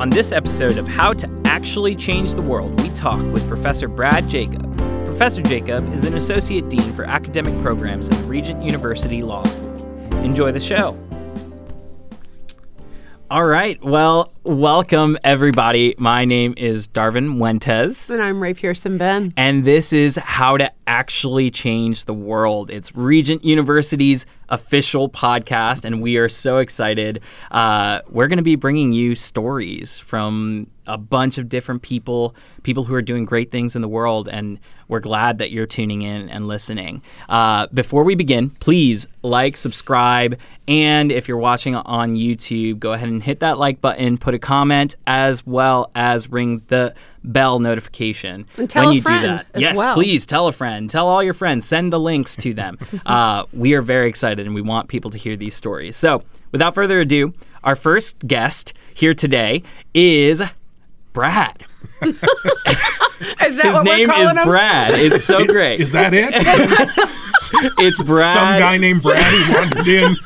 [0.00, 4.28] On this episode of How to Actually Change the World, we talk with Professor Brad
[4.28, 4.76] Jacob.
[5.04, 9.72] Professor Jacob is an Associate Dean for Academic Programs at Regent University Law School.
[10.24, 10.98] Enjoy the show.
[13.30, 13.82] All right.
[13.84, 15.94] Well, welcome everybody.
[15.96, 18.10] My name is Darvin Wentes.
[18.10, 19.32] And I'm Ray Pearson Ben.
[19.36, 22.70] And this is How to Actually Change the World.
[22.70, 27.20] It's Regent University's official podcast, and we are so excited.
[27.50, 32.84] Uh, we're going to be bringing you stories from a bunch of different people, people
[32.84, 36.28] who are doing great things in the world, and we're glad that you're tuning in
[36.28, 37.02] and listening.
[37.28, 40.38] Uh, before we begin, please like, subscribe,
[40.68, 44.38] and if you're watching on YouTube, go ahead and hit that like button, put a
[44.38, 49.28] comment, as well as ring the bell notification and tell when a you friend do
[49.28, 49.46] that.
[49.54, 49.94] as yes, well.
[49.94, 52.78] please tell a friend, tell all your friends, send the links to them.
[53.06, 55.96] uh, we are very excited and we want people to hear these stories.
[55.96, 57.32] So, without further ado,
[57.64, 59.62] our first guest here today
[59.94, 60.42] is
[61.12, 61.64] Brad.
[63.40, 64.44] Is that His what name we're is him?
[64.44, 64.94] Brad.
[64.94, 65.80] It's so great.
[65.80, 66.30] Is that it?
[67.78, 68.32] it's Brad.
[68.32, 70.16] Some guy named Brad who wandered in,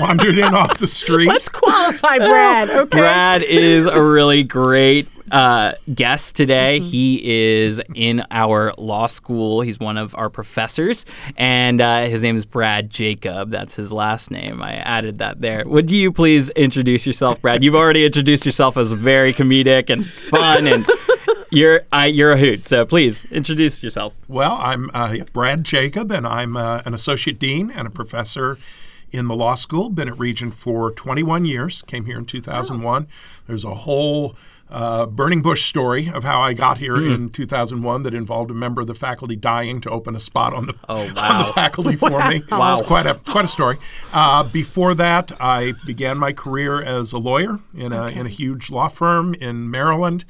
[0.00, 1.26] wandered in off the street.
[1.28, 2.98] Let's qualify Brad, okay?
[2.98, 6.80] Brad is a really great uh, guest today.
[6.80, 7.20] He
[7.62, 9.60] is in our law school.
[9.60, 13.50] He's one of our professors, and uh, his name is Brad Jacob.
[13.50, 14.62] That's his last name.
[14.62, 15.62] I added that there.
[15.66, 17.62] Would you please introduce yourself, Brad?
[17.62, 20.86] You've already introduced yourself as very comedic and fun, and
[21.50, 22.66] you're I, you're a hoot.
[22.66, 24.14] So please introduce yourself.
[24.28, 28.58] Well, I'm uh, Brad Jacob, and I'm uh, an associate dean and a professor
[29.12, 29.90] in the law school.
[29.90, 31.82] Been at Regent for 21 years.
[31.82, 33.06] Came here in 2001.
[33.46, 34.36] There's a whole
[34.70, 37.10] uh, burning bush story of how I got here Hmm.
[37.12, 40.66] in 2001 that involved a member of the faculty dying to open a spot on
[40.66, 42.42] the, Oh, on the faculty for me.
[42.50, 42.72] Wow.
[42.72, 43.78] It's quite a quite a story.
[44.12, 48.70] Uh, before that, I began my career as a lawyer in a in a huge
[48.70, 50.24] law firm in Maryland.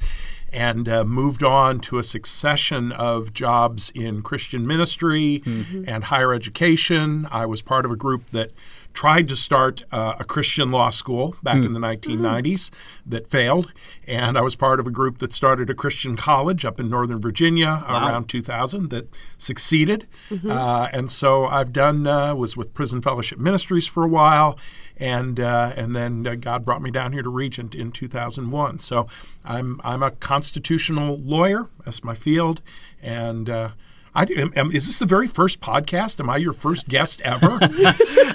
[0.53, 7.25] And uh, moved on to a succession of jobs in Christian ministry and higher education.
[7.31, 8.51] I was part of a group that
[8.93, 12.69] tried to start uh, a Christian law school back in the 1990s
[13.05, 13.71] that failed.
[14.07, 17.19] And I was part of a group that started a Christian college up in Northern
[17.21, 19.07] Virginia around 2000 that
[19.37, 20.07] succeeded.
[20.51, 24.57] Uh, and so I've done, uh, was with Prison Fellowship Ministries for a while.
[24.97, 28.79] And, uh, and then uh, God brought me down here to Regent in 2001.
[28.79, 29.07] So
[29.43, 31.69] I'm, I'm a constitutional lawyer.
[31.85, 32.61] That's my field.
[33.01, 33.69] And uh,
[34.13, 36.19] I, am, am- is this the very first podcast?
[36.19, 37.59] Am I your first guest ever?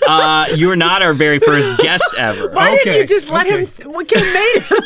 [0.09, 2.49] Uh, you are not our very first guest ever.
[2.53, 3.63] Why didn't Okay, you just let okay.
[3.63, 3.67] him?
[3.67, 4.79] Th- we could have made him.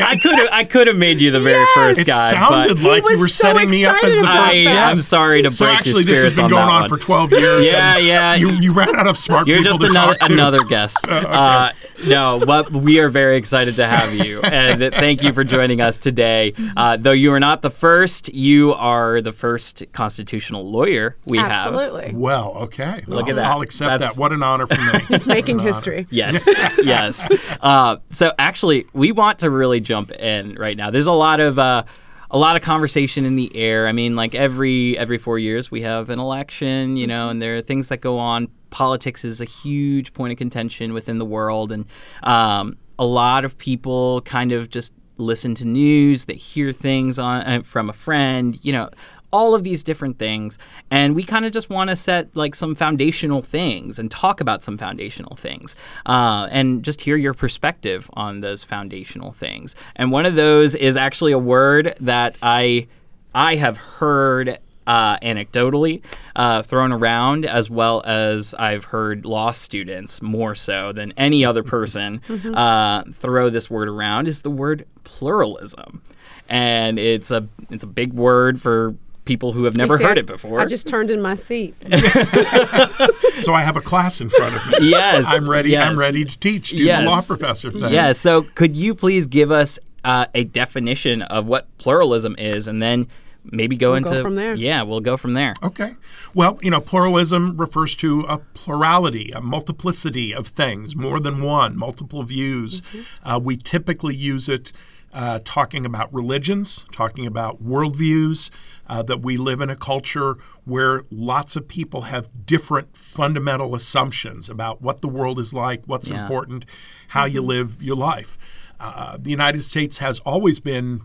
[0.00, 1.74] I could have I could have made you the very Yes.
[1.74, 2.30] first It guy.
[2.30, 4.62] sounded but like you was were so setting me up as the excited first I,
[4.64, 4.90] guest.
[4.92, 6.88] I'm sorry to So break actually, your this has been on going on one.
[6.88, 7.66] for 12 years.
[7.66, 8.34] Yeah, yeah.
[8.34, 10.32] You, you ran out of smart You're people just to another talk to.
[10.32, 10.96] another guest.
[11.08, 11.72] uh,
[12.06, 15.98] no, what we are very excited to have you, and thank you for joining us
[15.98, 16.54] today.
[16.78, 21.50] Uh, though you are not the first, you are the first constitutional lawyer we have.
[21.50, 22.12] Absolutely.
[22.14, 23.04] Well, okay.
[23.06, 23.46] Look I'll, at that.
[23.50, 24.20] I'll accept That's- that.
[24.20, 25.00] What an honor for me.
[25.10, 26.06] It's making history.
[26.08, 26.48] Yes,
[26.82, 27.28] yes.
[27.60, 30.88] Uh, so actually, we want to really jump in right now.
[30.90, 31.82] There's a lot of uh,
[32.30, 33.86] a lot of conversation in the air.
[33.86, 37.56] I mean, like every every four years we have an election, you know, and there
[37.56, 38.48] are things that go on.
[38.70, 41.84] Politics is a huge point of contention within the world, and
[42.22, 46.24] um, a lot of people kind of just listen to news.
[46.24, 48.88] They hear things on uh, from a friend, you know.
[49.32, 50.58] All of these different things,
[50.90, 54.64] and we kind of just want to set like some foundational things and talk about
[54.64, 55.76] some foundational things,
[56.06, 59.76] uh, and just hear your perspective on those foundational things.
[59.96, 62.88] And one of those is actually a word that I
[63.34, 66.02] I have heard uh, anecdotally
[66.34, 71.62] uh, thrown around, as well as I've heard law students more so than any other
[71.62, 72.20] person
[72.54, 74.26] uh, throw this word around.
[74.26, 76.02] Is the word pluralism,
[76.48, 78.96] and it's a it's a big word for
[79.30, 80.58] people who have never see, heard I- it before.
[80.58, 81.76] I just turned in my seat.
[83.40, 84.90] so I have a class in front of me.
[84.90, 85.70] yes, I'm ready.
[85.70, 85.88] yes.
[85.88, 86.70] I'm ready to teach.
[86.70, 87.04] Do Yes.
[87.04, 87.92] the law professor thing.
[87.92, 88.12] Yeah.
[88.12, 93.06] So could you please give us uh, a definition of what pluralism is, and then
[93.44, 94.54] maybe go We'll into go from there.
[94.56, 95.54] Yeah, we'll go from there.
[95.62, 95.94] Okay.
[96.34, 101.76] Well, you know, pluralism refers to a plurality, a multiplicity of things, more than one,
[101.76, 102.82] multiple views.
[103.22, 104.72] Uh, we typically use it
[105.12, 108.50] uh, talking about religions, talking about worldviews,
[108.88, 114.48] uh, that we live in a culture where lots of people have different fundamental assumptions
[114.48, 116.22] about what the world is like, what's Yeah.
[116.22, 116.64] important,
[117.08, 118.38] how you live your life.
[118.78, 121.02] Uh, the United States has always been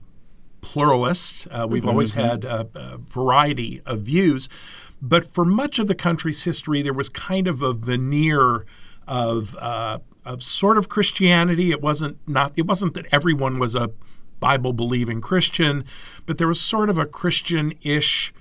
[0.62, 1.48] pluralist.
[1.52, 4.50] Uh, we've always had a, a variety of views.
[5.02, 8.66] But for much of the country's history, there was kind of a veneer
[9.08, 11.72] of uh, of sort of Christianity.
[11.72, 13.92] It wasn't not it wasn't that everyone was a
[14.40, 15.86] Bible believing Christian,
[16.26, 18.34] but there was sort of a Christian ish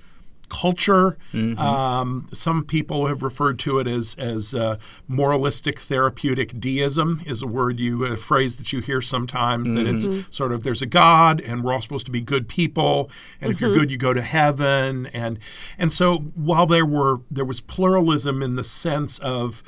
[0.47, 1.17] culture.
[1.57, 4.77] Um, some people have referred to it as as uh,
[5.07, 10.07] moralistic therapeutic deism is a word you a phrase that you hear sometimes that it's
[10.29, 13.09] sort of there's a God and we're all supposed to be good people.
[13.41, 15.07] And if you're good you go to heaven.
[15.07, 15.39] And
[15.77, 19.63] and so while there were there was pluralism in the sense of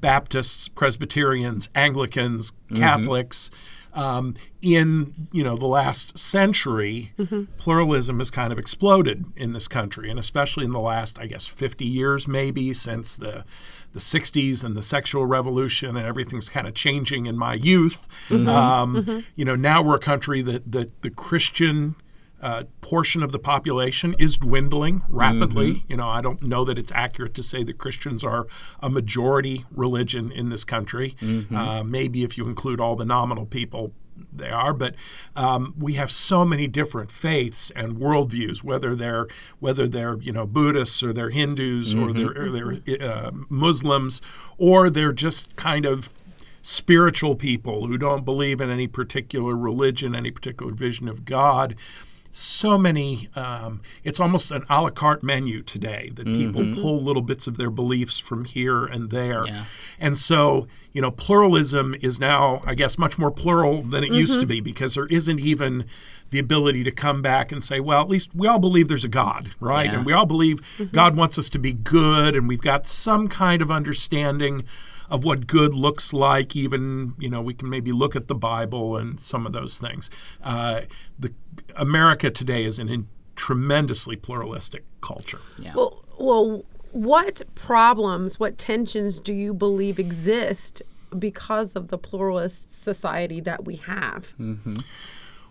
[0.00, 3.50] Baptists, Presbyterians, Anglicans, Catholics.
[3.96, 7.12] Um, in you know the last century,
[7.58, 11.46] pluralism has kind of exploded in this country, and especially in the last, I guess,
[11.46, 13.44] 50 years, maybe since the
[13.92, 18.08] the 60s and the sexual revolution, and everything's kind of changing in my youth.
[18.32, 21.94] Um, You know, now we're a country that that the Christian
[22.42, 25.84] uh, portion of the population is dwindling rapidly.
[25.88, 28.46] You know, I don't know that it's accurate to say that Christians are
[28.80, 31.16] a majority religion in this country.
[31.54, 33.92] Uh, maybe if you include all the nominal people,
[34.32, 34.72] they are.
[34.72, 34.94] But
[35.36, 39.26] um, we have so many different faiths and worldviews, whether they're
[39.60, 44.20] whether they're you know Buddhists or they're Hindus or they're, or they're uh, Muslims
[44.58, 46.12] or they're just kind of
[46.62, 51.76] spiritual people who don't believe in any particular religion, any particular vision of God.
[52.36, 56.82] So many, um, it's almost an a la carte menu today that people mm-hmm.
[56.82, 59.46] pull little bits of their beliefs from here and there.
[59.46, 59.66] Yeah.
[60.00, 64.34] And so, you know, pluralism is now, I guess, much more plural than it used
[64.34, 64.48] to mm-hmm.
[64.48, 65.84] be because there isn't even
[66.30, 69.08] the ability to come back and say, well, at least we all believe there's a
[69.08, 69.86] God, right?
[69.86, 69.98] Yeah.
[69.98, 70.86] And we all believe mm-hmm.
[70.86, 74.64] God wants us to be good and we've got some kind of understanding
[75.14, 76.56] of what good looks like.
[76.56, 80.10] Even you know, we can maybe look at the Bible and some of those things.
[80.42, 80.82] Uh,
[81.18, 81.32] the
[81.76, 85.40] America today is an in tremendously pluralistic culture.
[85.74, 90.82] Well, well, what problems, what tensions do you believe exist
[91.16, 94.32] because of the pluralist society that we have?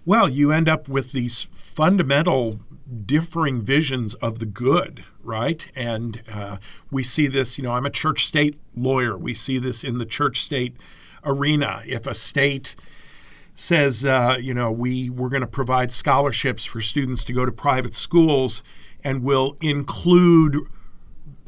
[0.05, 2.59] Well, you end up with these fundamental
[3.05, 5.65] differing visions of the good, right?
[5.75, 6.57] And uh,
[6.91, 9.17] we see this, you know, I'm a church state lawyer.
[9.17, 10.75] We see this in the church state
[11.23, 11.83] arena.
[11.85, 12.75] If a state
[13.55, 17.51] says, uh, you know, we, we're going to provide scholarships for students to go to
[17.53, 18.61] private schools
[19.05, 20.57] and will include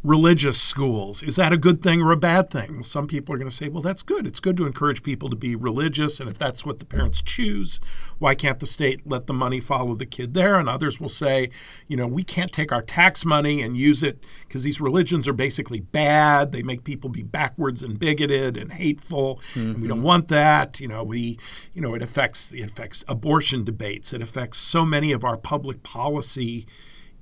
[0.06, 1.24] religious schools.
[1.24, 2.84] Is that a good thing or a bad thing?
[2.84, 4.28] Some people are going to say, well, that's good.
[4.28, 6.19] It's good to encourage people to be religious.
[6.19, 7.80] And if that's what the parents choose,
[8.19, 10.60] why can't the state let the money follow the kid there?
[10.60, 11.50] And others will say,
[11.88, 15.34] you know, we can't take our tax money and use it because these religions are
[15.34, 16.52] basically bad.
[16.52, 19.42] They make people be backwards and bigoted and hateful.
[19.56, 20.06] And we don't mm-hmm.
[20.06, 20.80] want that.
[20.80, 21.40] You know, we,
[21.74, 24.13] you know, it affects, it affects abortion debates.
[24.13, 26.68] It affects so many of our public policy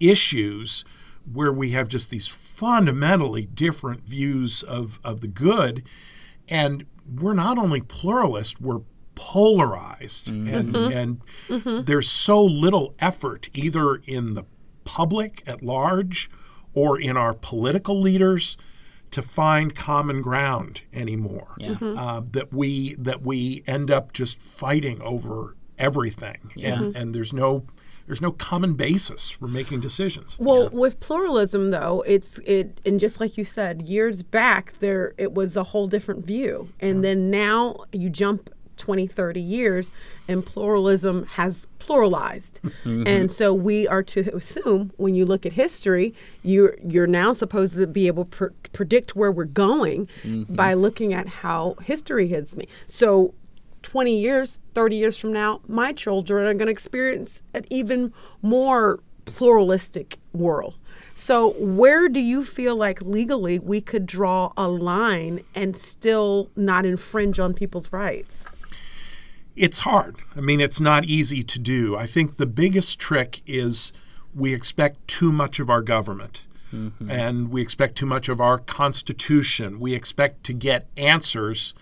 [0.01, 0.83] issues
[1.31, 5.83] where we have just these fundamentally different views of, of the good.
[6.47, 8.81] And we're not only pluralist, we're
[9.15, 10.27] polarized.
[10.27, 10.53] Mm-hmm.
[10.53, 10.97] And, mm-hmm.
[10.97, 11.83] and mm-hmm.
[11.83, 14.43] there's so little effort either in the
[14.83, 16.29] public at large
[16.73, 18.57] or in our political leaders
[19.11, 21.55] to find common ground anymore.
[21.59, 21.77] Yeah.
[21.81, 26.51] Uh, that we that we end up just fighting over everything.
[26.77, 27.65] And, and there's no
[28.05, 30.37] there's no common basis for making decisions.
[30.39, 35.33] Well, with pluralism though, it's it and just like you said, years back there it
[35.33, 36.69] was a whole different view.
[36.79, 39.91] And then now you jump 20, 30 years
[40.27, 42.59] and pluralism has pluralized.
[42.61, 43.07] Mm-hmm.
[43.07, 46.13] And so we are to assume when you look at history,
[46.43, 50.53] you're you're now supposed to be able to pr- predict where we're going mm-hmm.
[50.53, 52.67] by looking at how history hits me.
[52.87, 53.33] So
[53.83, 58.99] 20 years, 30 years from now, my children are going to experience an even more
[59.25, 60.75] pluralistic world.
[61.15, 66.85] So, where do you feel like legally we could draw a line and still not
[66.85, 68.45] infringe on people's rights?
[69.55, 70.17] It's hard.
[70.35, 71.95] I mean, it's not easy to do.
[71.95, 73.93] I think the biggest trick is
[74.33, 76.41] we expect too much of our government.
[76.73, 77.11] Mm-hmm.
[77.11, 79.79] And we expect too much of our Constitution.
[79.79, 81.75] We expect to get answers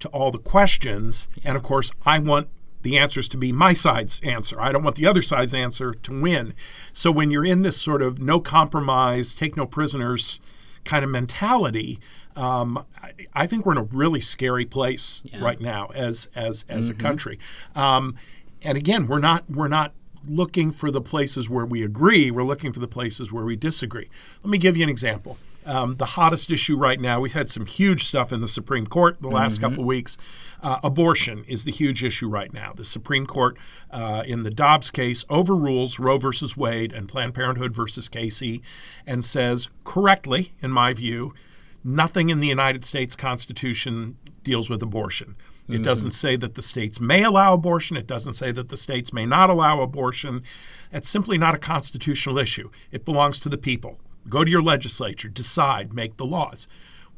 [0.00, 1.28] to all the questions.
[1.44, 2.48] And of course, I want
[2.82, 4.60] the answers to be my side's answer.
[4.60, 6.54] I don't want the other side's answer to win.
[6.92, 10.40] So when you're in this sort of no compromise, take no prisoners
[10.84, 11.98] kind of mentality,
[12.36, 16.88] um, I, I think we're in a really scary place right now as as as
[16.90, 17.38] a country.
[17.74, 18.14] Um,
[18.62, 19.92] and again, we're not we're not
[20.28, 22.30] looking for the places where we agree.
[22.30, 24.08] We're looking for the places where we disagree.
[24.42, 25.38] Let me give you an example.
[25.66, 29.20] Um, the hottest issue right now, we've had some huge stuff in the Supreme Court
[29.20, 30.16] the last couple of weeks.
[30.62, 32.72] Uh, abortion is the huge issue right now.
[32.72, 33.58] The Supreme Court,
[33.90, 38.62] uh, in the Dobbs case, overrules Roe versus Wade and Planned Parenthood versus Casey
[39.06, 41.34] and says, correctly, in my view,
[41.82, 45.34] nothing in the United States Constitution deals with abortion.
[45.68, 47.96] It doesn't say that the states may allow abortion.
[47.96, 50.44] It doesn't say that the states may not allow abortion.
[50.92, 52.70] It's simply not a constitutional issue.
[52.92, 53.98] It belongs to the people.
[54.28, 56.68] Go to your legislature, decide, make the laws.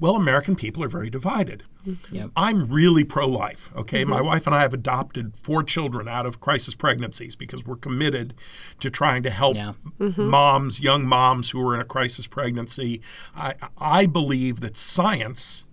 [0.00, 1.64] Well, American people are very divided.
[2.12, 2.30] Yep.
[2.36, 3.70] I'm really pro life.
[3.74, 4.04] Okay.
[4.04, 4.26] My mm-hmm.
[4.26, 8.34] wife and I have adopted four children out of crisis pregnancies because we're committed
[8.80, 9.72] to trying to help Yeah.
[9.98, 10.28] Mm-hmm.
[10.28, 13.00] moms, young moms who are in a crisis pregnancy.
[13.34, 15.64] I, I believe that science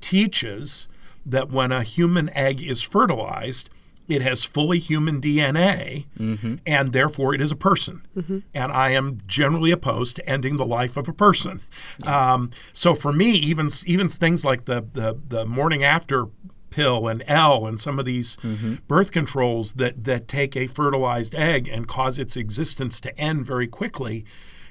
[0.00, 0.88] teaches
[1.24, 3.68] that when a human egg is fertilized,
[4.08, 6.56] it has fully human DNA, mm-hmm.
[6.66, 8.06] and therefore it is a person.
[8.16, 8.38] Mm-hmm.
[8.54, 11.60] And I am generally opposed to ending the life of a person.
[12.04, 16.26] Um, so for me, even even things like the the, the morning after
[16.70, 18.74] pill and L and some of these mm-hmm.
[18.86, 23.66] birth controls that that take a fertilized egg and cause its existence to end very
[23.66, 24.24] quickly,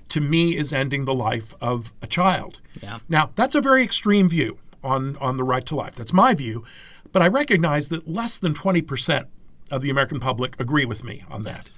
[0.09, 2.59] to me is ending the life of a child.
[2.81, 2.99] Yeah.
[3.09, 5.95] Now, that's a very extreme view on, on the right to life.
[5.95, 6.63] That's my view.
[7.15, 9.27] But I recognize that less than 20%
[9.71, 11.73] of the American public agree with me on that.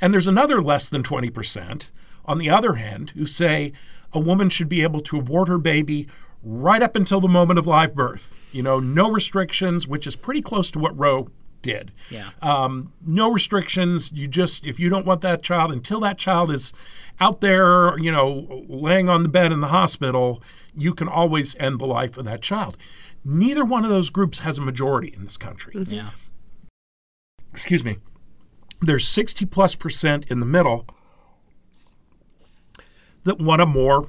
[0.00, 1.90] And there's another less than 20%
[2.24, 3.74] on the other hand who say
[4.14, 6.08] a woman should be able to abort her baby
[6.42, 8.34] right up until the moment of live birth.
[8.50, 11.28] You know, no restrictions, which is pretty close to what Roe
[11.60, 11.92] did.
[12.08, 12.30] Yeah.
[12.40, 14.10] Um, no restrictions.
[14.12, 16.72] You just, if you don't want that child, until that child is
[17.20, 20.42] out there, you know, laying on the bed in the hospital,
[20.74, 22.78] you can always end the life of that child.
[23.24, 25.74] Neither one of those groups has a majority in this country.
[25.88, 26.10] Yeah.
[27.52, 27.98] Excuse me.
[28.80, 30.86] There's 60 plus percent in the middle
[33.24, 34.08] that want a more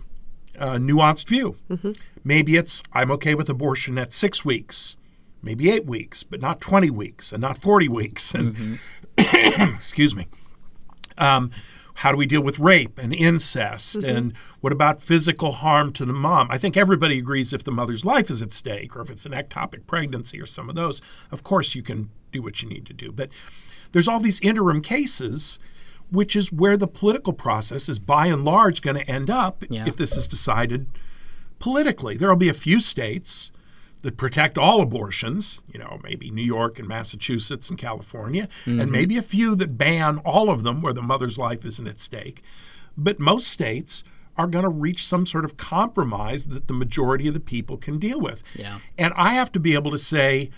[0.58, 1.58] uh, nuanced view.
[2.24, 4.96] Maybe it's I'm okay with abortion at six weeks,
[5.42, 8.34] maybe eight weeks, but not 20 weeks and not 40 weeks.
[8.34, 8.80] And
[9.18, 10.28] excuse me.
[11.18, 11.51] Um,
[12.00, 13.98] how do we deal with rape and incest?
[14.00, 14.18] Mm-hmm.
[14.18, 16.48] And what about physical harm to the mom?
[16.50, 19.34] I think everybody agrees if the mother's life is at stake or if it's an
[19.34, 22.94] ectopic pregnancy or some of those, of course you can do what you need to
[22.94, 23.12] do.
[23.12, 23.29] But
[23.91, 25.60] there's all these interim cases,
[26.10, 29.86] which is where the political process is by and large going to end up Yeah.
[29.86, 30.88] if this is decided
[31.60, 32.15] politically.
[32.15, 33.51] There will be a few states
[34.01, 38.91] that protect all abortions, you know, maybe New York and Massachusetts and California, and mm-hmm.
[38.91, 42.41] maybe a few that ban all of them where the mother's life isn't at stake.
[42.98, 44.03] But most states
[44.38, 48.00] are going to reach some sort of compromise that the majority of the people can
[48.00, 48.41] deal with.
[48.56, 48.79] Yeah.
[48.98, 50.50] And I have to be able to say,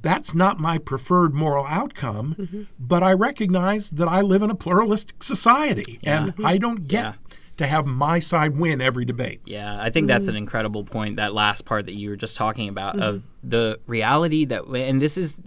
[0.00, 2.62] that's not my preferred moral outcome, mm-hmm.
[2.80, 7.14] but I recognize that I live in a pluralistic society and I don't get Yeah.
[7.58, 9.40] To have my side win every debate.
[9.44, 11.16] Yeah, I think that's an incredible point.
[11.16, 15.18] That last part that you were just talking about of the reality that, and this
[15.18, 15.40] is,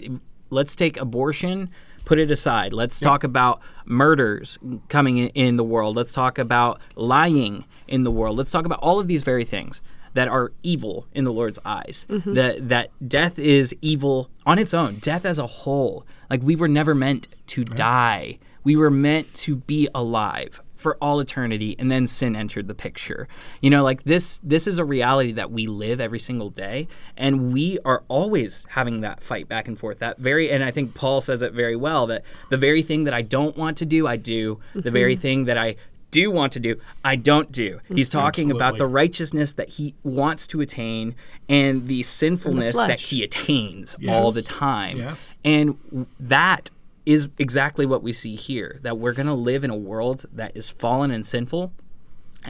[0.49, 1.69] let's take abortion,
[2.05, 2.73] put it aside.
[2.73, 5.95] Let's talk about murders coming in, in the world.
[5.95, 8.37] Let's talk about lying in the world.
[8.37, 9.81] Let's talk about all of these very things
[10.13, 12.05] that are evil in the Lord's eyes.
[12.09, 12.33] Mm-hmm.
[12.33, 14.95] That that death is evil on its own.
[14.95, 16.05] Death as a whole.
[16.29, 18.39] Like we were never meant to die.
[18.63, 23.27] We were meant to be alive for all eternity and then sin entered the picture.
[23.59, 26.87] You know like this this is a reality that we live every single day
[27.17, 29.97] and we are always having that fight back and forth.
[29.97, 33.15] That very and i think paul says it very well that the very thing that
[33.15, 34.59] i don't want to do i do.
[34.75, 35.75] The very thing that i
[36.11, 37.79] do want to do i don't do.
[37.91, 41.15] He's talking about the righteousness that he wants to attain
[41.49, 44.97] and the sinfulness that he attains all the time.
[44.97, 45.33] Yes.
[45.43, 46.69] and that
[47.05, 50.55] is exactly what we see here that we're going to live in a world that
[50.55, 51.71] is fallen and sinful.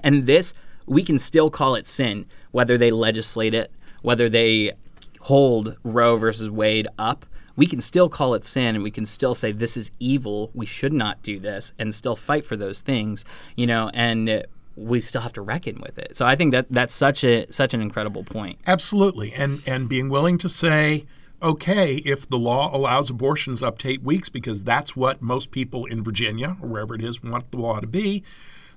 [0.04, 0.54] And this,
[0.86, 3.72] we can still call it sin, whether they legislate it,
[4.02, 4.74] whether they
[5.22, 7.26] hold Roe versus Wade up.
[7.56, 10.52] We can still call it sin and we can still say this is evil.
[10.54, 13.24] We should not do this and still fight for those things,
[13.56, 14.46] you know, and
[14.76, 16.18] we still have to reckon with it.
[16.18, 18.60] So I think that that's such a such an incredible point.
[18.68, 19.34] Absolutely.
[19.34, 21.06] And and being willing to say,
[21.42, 25.86] okay, if the law allows abortions up to eight weeks, because that's what most people
[25.86, 28.24] in Virginia or wherever it is want the law to be,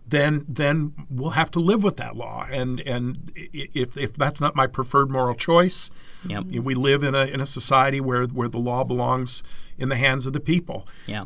[0.06, 2.46] then then we'll have to live with that law.
[2.50, 5.90] And and if if that's not my preferred moral choice,
[6.26, 6.44] Yep.
[6.46, 9.42] we live in a in a society where where the law belongs
[9.76, 10.86] in the hands of the people.
[11.06, 11.24] Yeah.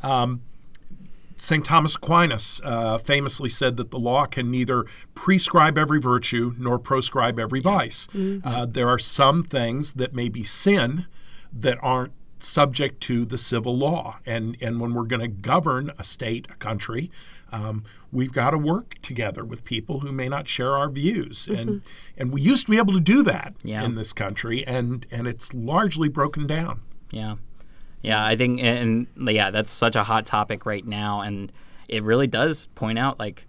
[1.37, 1.65] St.
[1.65, 4.85] Thomas Aquinas uh, famously said that the law can neither
[5.15, 8.07] prescribe every virtue nor proscribe every vice.
[8.45, 11.07] Uh, there are some things that may be sin
[11.53, 14.19] that aren't subject to the civil law.
[14.27, 17.11] And, and when we're going to govern a state, a country,
[17.53, 21.47] um, we've got to work together with people who may not share our views.
[21.47, 21.83] And,
[22.17, 23.85] and we used to be able to do that Yeah.
[23.85, 26.81] in this country, and, and it's largely broken down.
[27.11, 27.37] Yeah.
[28.01, 31.21] Yeah, I think, and yeah, that's such a hot topic right now.
[31.21, 31.53] And
[31.89, 33.47] it really does point out like,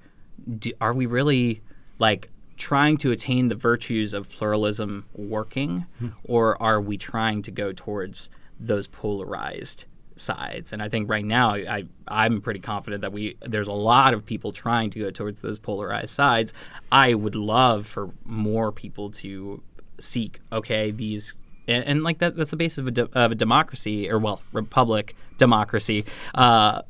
[0.60, 1.62] do, are we really
[1.98, 2.30] like
[2.64, 5.86] trying to attain the virtues of pluralism working,
[6.24, 9.84] or are we trying to go towards those polarized
[10.16, 10.72] sides?
[10.72, 14.26] And I think right now, I I'm pretty confident that we there's a lot of
[14.26, 16.54] people trying to go towards those polarized sides.
[16.90, 19.62] I would love for more people to
[20.00, 21.36] seek okay these
[21.68, 24.42] and, and like that that's the basis of a, de- of a democracy or well
[24.52, 26.04] republic democracy
[26.36, 26.82] uh,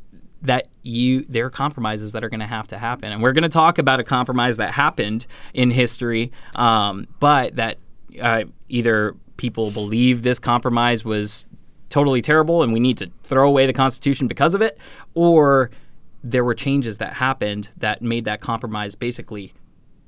[0.43, 3.11] that you there are compromises that are going to have to happen.
[3.11, 7.79] And we're going to talk about a compromise that happened in history um, but that
[8.21, 11.47] uh, either people believe this compromise was
[11.89, 14.77] totally terrible and we need to throw away the constitution because of it
[15.13, 15.69] or
[16.23, 19.53] there were changes that happened that made that compromise basically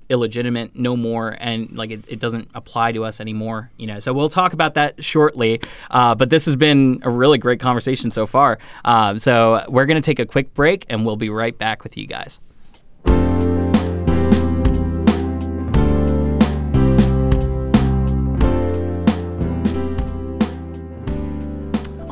[0.09, 3.99] illegitimate no more and like it, it doesn't apply to us anymore you know.
[3.99, 8.11] So we'll talk about that shortly uh, but this has been a really great conversation
[8.11, 8.59] so far.
[8.83, 11.97] Uh, so we're going to take a quick break and we'll be right back with
[11.97, 12.39] you guys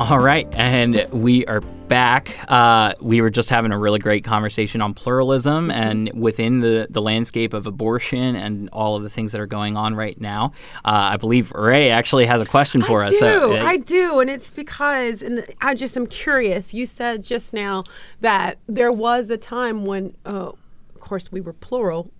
[0.09, 2.35] All right, and we are back.
[2.51, 7.01] Uh, we were just having a really great conversation on pluralism and within the, the
[7.01, 10.51] landscape of abortion and all of the things that are going on right now.
[10.83, 13.11] Uh, I believe Ray actually has a question for I us.
[13.11, 16.73] Do, So, uh, I do, and it's because, and I just am curious.
[16.73, 17.85] You said just now
[18.19, 22.11] that there was a time when, uh, of course, we were plural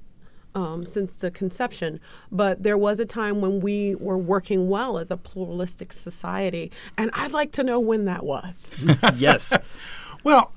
[0.56, 2.00] um, since the conception,
[2.32, 7.10] but there was a time when we were working well as a pluralistic society, and
[7.14, 8.70] I'd like to know when that was.
[9.16, 9.56] yes.
[10.24, 10.54] Well,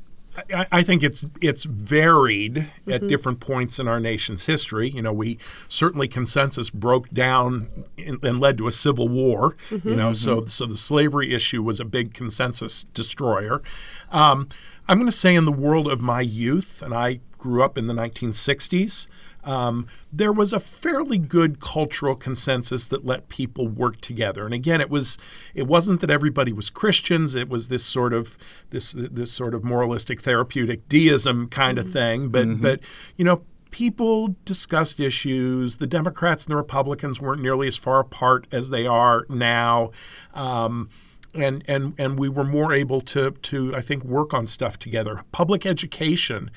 [0.55, 4.91] I, I think it's it's varied at different points in our nation's history.
[4.91, 5.39] You know, we
[5.69, 9.57] certainly consensus broke down in, and led to a civil war.
[9.71, 13.63] You know, so so the slavery issue was a big consensus destroyer.
[14.11, 14.49] Um,
[14.89, 17.87] I'm going to say in the world of my youth, and I grew up in
[17.87, 19.09] the 1960s.
[19.47, 24.45] Um, there was a fairly good cultural consensus that let people work together.
[24.45, 25.17] And again, it was
[25.55, 27.35] it wasn't that everybody was Christians.
[27.35, 28.37] It was this sort of
[28.71, 32.29] this this sort of moralistic therapeutic deism kind of thing.
[32.29, 32.81] But but
[33.17, 33.43] you know.
[33.73, 35.77] People discussed issues.
[35.79, 39.91] The Democrats and the Republicans weren't nearly as far apart as they are now.
[40.33, 40.89] Um,
[41.35, 45.25] and, and, and we were more able to, to, I think, work on stuff together.
[45.31, 46.51] Public education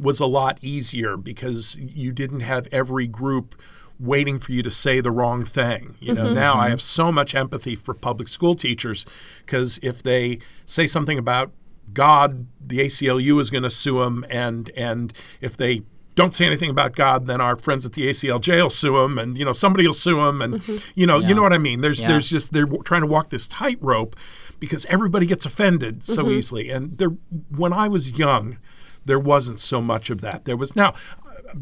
[0.00, 3.60] was a lot easier because you didn't have every group
[3.98, 5.96] waiting for you to say the wrong thing.
[6.00, 6.34] You know, mm-hmm.
[6.34, 6.70] now I mm-hmm.
[6.70, 9.04] have so much empathy for public school teachers
[9.44, 11.52] because if they say something about
[11.92, 15.82] God, the ACLU is going to sue them, and and if they
[16.14, 19.36] don't say anything about God, then our friends at the ACLJ will sue them, and
[19.36, 20.90] you know somebody will sue them, and mm-hmm.
[20.94, 21.80] you know you know what I mean.
[21.80, 22.08] There's Yeah.
[22.08, 24.16] there's just they're trying to walk this tightrope
[24.60, 26.70] because everybody gets offended so easily.
[26.70, 27.16] And there,
[27.56, 28.58] when I was young,
[29.10, 30.44] there wasn't so much of that.
[30.44, 30.94] There was now,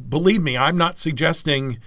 [0.09, 1.79] believe me, I'm not suggesting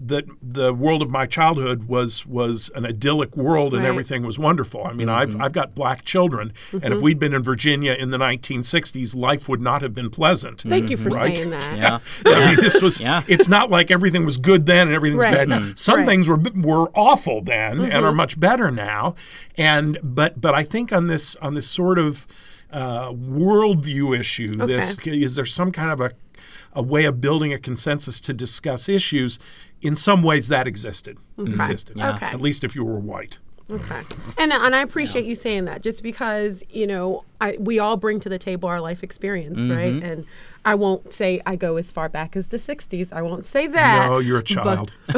[0.00, 3.88] that the world of my childhood was was an idyllic world and Right.
[3.88, 4.86] everything was wonderful.
[4.86, 5.42] I mean, I've mm-hmm.
[5.42, 7.02] I've got black children, and if mm-hmm.
[7.02, 10.62] we'd been in Virginia in the 1960s, life would not have been pleasant.
[10.62, 11.36] Thank you for Right.
[11.36, 11.76] saying that.
[11.76, 11.98] Yeah.
[12.26, 13.00] I mean, this was.
[13.00, 13.24] Yeah.
[13.26, 15.34] It's not like everything was good then and everything's Right.
[15.34, 15.58] bad now.
[15.58, 15.72] Mm-hmm.
[15.74, 16.06] Some Right.
[16.06, 18.04] things were were awful then and Mm-hmm.
[18.04, 19.16] are much better now.
[19.56, 22.24] And but but I think on this on this sort of
[22.72, 26.12] uh, worldview issue, this is there some kind of a
[26.74, 29.38] a way of building a consensus to discuss issues?
[29.80, 31.18] In some ways, that existed.
[31.38, 31.96] Existed.
[31.96, 32.16] Yeah.
[32.16, 32.26] Okay.
[32.26, 33.38] At least if you were white.
[33.70, 34.00] Okay.
[34.38, 38.18] And and I appreciate you saying that just because, you know, I we all bring
[38.20, 39.70] to the table our life experience, Mm-hmm.
[39.76, 40.02] right?
[40.02, 40.26] And
[40.68, 43.10] I won't say I go as far back as the 60s.
[43.12, 44.06] I won't say that.
[44.08, 44.92] No, you're a but- child.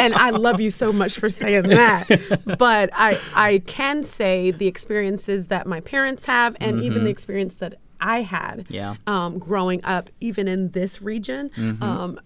[0.00, 2.08] and I love you so much for saying that.
[2.58, 7.56] But I I can say the experiences that my parents have and even the experience
[7.56, 8.94] that I had Yeah.
[9.06, 12.20] um, growing up, even in this region, um,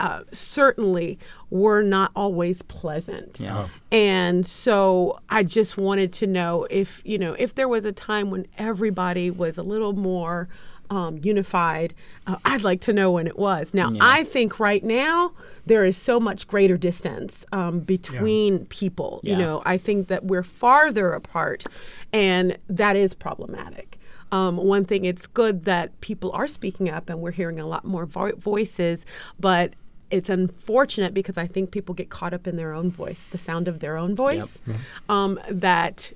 [0.00, 1.18] uh, certainly
[1.50, 3.38] were not always pleasant.
[3.40, 3.68] Yeah.
[3.92, 8.30] And so I just wanted to know if, you know, if there was a time
[8.30, 10.48] when everybody was a little more
[10.90, 11.94] um, unified,
[12.26, 13.74] uh, I'd like to know when it was.
[13.74, 15.32] Now, I think right now
[15.66, 19.20] there is so much greater distance um, between people.
[19.24, 21.64] You know, I think that we're farther apart,
[22.12, 23.98] and that is problematic.
[24.32, 27.84] Um, one thing, it's good that people are speaking up and we're hearing a lot
[27.84, 29.06] more vo- voices,
[29.38, 29.74] but
[30.10, 33.68] it's unfortunate because I think people get caught up in their own voice, the sound
[33.68, 34.60] of their own voice,
[35.08, 36.12] um, that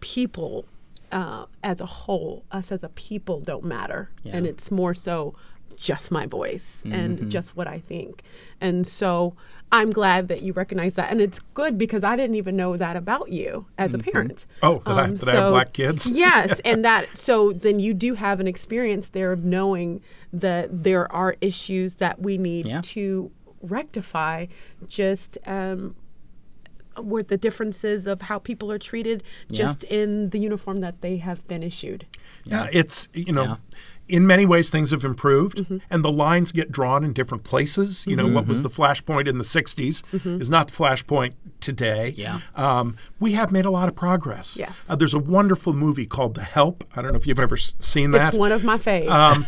[0.00, 0.64] people
[1.12, 4.10] uh, as a whole, us as a people, don't matter.
[4.24, 5.34] And it's more so
[5.76, 8.22] just my voice and just what I think.
[8.60, 9.34] And so
[9.70, 11.10] I'm glad that you recognize that.
[11.12, 14.46] And it's good because I didn't even know that about you as a parent.
[14.62, 16.10] Oh, that I- Um, that I have black kids?
[16.10, 16.60] yes.
[16.64, 20.00] And that, so then you do have an experience there of knowing
[20.32, 22.80] that there are issues that we need Yeah.
[22.84, 24.46] to rectify
[24.86, 25.94] just um,
[27.02, 31.46] with the differences of how people are treated just in the uniform that they have
[31.48, 32.06] been issued.
[32.44, 33.56] Yeah, it's you know, Yeah.
[34.08, 35.78] in many ways things have improved, Mm-hmm.
[35.90, 38.06] and the lines get drawn in different places.
[38.06, 40.40] You know, what was the flashpoint in the '60s Mm-hmm.
[40.40, 42.14] is not the flashpoint today.
[42.16, 42.40] Yeah.
[42.54, 44.56] um, we have made a lot of progress.
[44.58, 44.86] Yes.
[44.88, 46.84] uh, there's a wonderful movie called The Help.
[46.94, 48.28] I don't know if you've ever seen that.
[48.28, 49.10] It's one of my faves.
[49.10, 49.44] Um,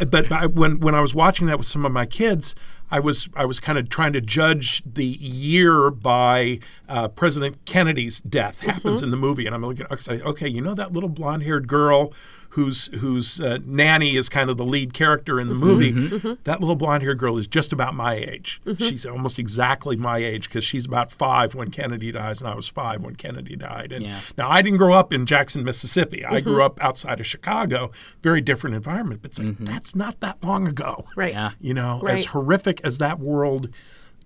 [0.10, 2.54] but I, when when I was watching that with some of my kids,
[2.90, 8.20] I was I was kind of trying to judge the year by uh, President Kennedy's
[8.20, 11.08] death happens in the movie, and I'm looking I say, okay, you know that little
[11.08, 12.12] blonde haired girl
[12.56, 15.64] whose whose uh, nanny is kind of the lead character in the mm-hmm.
[15.64, 15.92] movie.
[15.92, 16.14] Mm-hmm.
[16.16, 16.32] Mm-hmm.
[16.44, 18.62] That little blonde haired girl is just about my age.
[18.78, 22.66] She's almost exactly my age because she's about five when Kennedy dies, and I was
[22.66, 23.92] five when Kennedy died.
[23.92, 24.20] And Yeah.
[24.38, 26.24] now I didn't grow up in Jackson, Mississippi.
[26.24, 27.90] I grew up outside of Chicago,
[28.22, 29.20] very different environment.
[29.20, 31.04] But it's like that's not that long ago.
[31.14, 31.34] right.
[31.34, 31.50] Yeah.
[31.60, 32.14] You know, Right.
[32.14, 33.68] as horrific as that world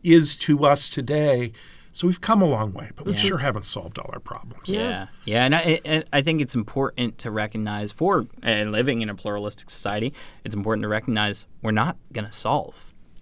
[0.04, 1.52] is to us today,
[1.92, 4.68] so we've come a long way, but we sure haven't solved all our problems.
[4.68, 9.10] Yeah, yeah, and I, and I think it's important to recognize for uh, living in
[9.10, 10.12] a pluralistic society,
[10.44, 12.74] it's important to recognize we're not going to solve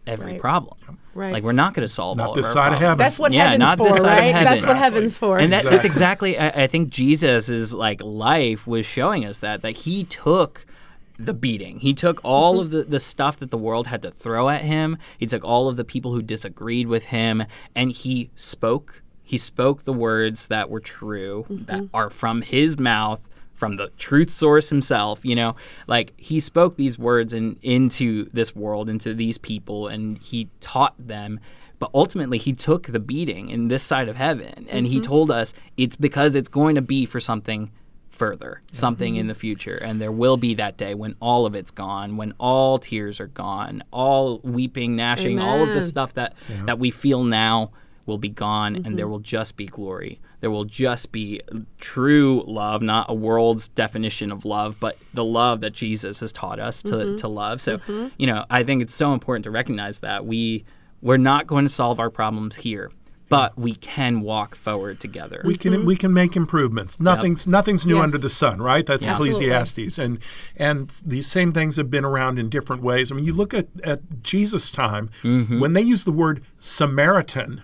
[0.07, 0.41] every Right.
[0.41, 0.99] problem.
[1.15, 1.33] Right.
[1.33, 2.97] Like we're not going to solve Not all this of our side of heaven.
[2.99, 4.45] That's what Yeah, heaven's not for, this side of right?
[4.45, 5.39] That's what heaven's for.
[5.39, 6.31] And that, that's Exactly.
[6.37, 6.61] exactly.
[6.61, 10.65] I, I think Jesus' like life was showing us that that he took
[11.19, 11.81] the beating.
[11.81, 12.61] He took all mm-hmm.
[12.61, 14.97] of the, the stuff that the world had to throw at him.
[15.19, 19.03] He took all of the people who disagreed with him, and he spoke.
[19.25, 21.97] He spoke the words that were true, that mm-hmm.
[21.97, 25.25] are from his mouth, from the truth source himself.
[25.25, 30.19] You know, like he spoke these words in, into this world, into these people, and
[30.19, 31.41] he taught them.
[31.81, 35.05] But ultimately, he took the beating in this side of heaven, and he mm-hmm.
[35.05, 37.71] told us it's because it's going to be for something
[38.19, 39.77] further, something in the future.
[39.77, 43.29] And there will be that day when all of it's gone, when all tears are
[43.29, 47.71] gone, all weeping, gnashing, all of the stuff that, that we feel now
[48.07, 49.13] will be gone, and there mm-hmm.
[49.13, 50.19] will just be glory.
[50.41, 51.43] There will just be
[51.79, 56.59] true love, not a world's definition of love, but the love that Jesus has taught
[56.59, 57.17] us to, mm-hmm.
[57.17, 57.61] to love.
[57.61, 58.09] So, mm-hmm.
[58.17, 60.65] you know, I think it's so important to recognize that we
[61.01, 62.91] we're not going to solve our problems here,
[63.29, 65.43] but we can walk forward together.
[65.45, 66.99] We can we can make improvements.
[66.99, 68.05] Nothing's nothing's new Yes.
[68.05, 68.87] under the sun, right?
[68.87, 69.47] That's Absolutely.
[69.47, 70.19] Ecclesiastes, and
[70.57, 73.13] and these same things have been around in different ways.
[73.13, 75.61] I mean, you look at at Jesus' time mm-hmm.
[75.61, 77.63] when they use the word Samaritan,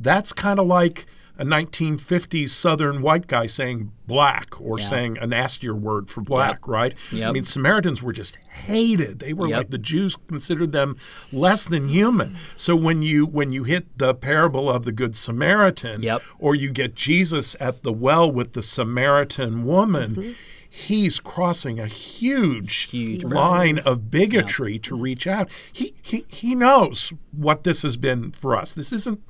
[0.00, 1.06] that's kind of like
[1.38, 4.84] a 1950s Southern white guy saying black or Yeah.
[4.84, 6.94] saying a nastier word for black, right?
[7.12, 9.20] I mean, Samaritans were just hated.
[9.20, 9.56] They were Yep.
[9.56, 10.96] like the Jews considered them
[11.32, 12.36] less than human.
[12.56, 16.22] So when you when you hit the parable of the good Samaritan, Yep.
[16.40, 20.30] or you get Jesus at the well with the Samaritan woman, mm-hmm.
[20.68, 25.48] he's crossing a huge, Huge line of bigotry to reach out.
[25.72, 28.74] He, he he knows what this has been for us.
[28.74, 29.20] This isn't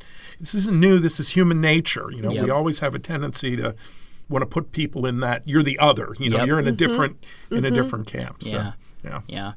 [0.40, 0.98] this isn't new.
[0.98, 2.10] This is human nature.
[2.10, 2.44] You know, Yep.
[2.44, 3.74] we always have a tendency to
[4.28, 6.14] want to put people in that you're the other.
[6.18, 6.46] You know, Yep.
[6.46, 7.16] you're in a different
[7.50, 8.42] in a different camp.
[8.42, 8.72] So, Yeah.
[9.04, 9.20] yeah.
[9.28, 9.52] Yeah.